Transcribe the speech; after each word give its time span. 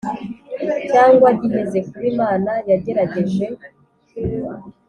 Cyangwa 0.89 1.27
higeze 1.39 1.77
kuba 1.87 2.05
imana 2.13 2.51
yageragereje 2.69 3.45